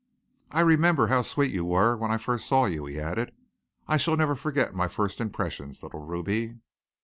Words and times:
"I 0.49 0.61
remember 0.61 1.05
how 1.05 1.21
sweet 1.21 1.51
you 1.51 1.63
were 1.63 1.95
when 1.95 2.09
I 2.09 2.17
first 2.17 2.47
saw 2.47 2.65
you," 2.65 2.87
he 2.87 2.99
added. 2.99 3.33
"I 3.87 3.97
shall 3.97 4.17
never 4.17 4.33
forget 4.33 4.73
my 4.73 4.87
first 4.87 5.21
impressions, 5.21 5.83
little 5.83 6.01
Ruby." 6.03 6.55